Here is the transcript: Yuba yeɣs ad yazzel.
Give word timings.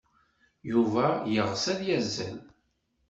Yuba 0.71 1.05
yeɣs 1.33 1.63
ad 1.73 1.79
yazzel. 1.87 2.37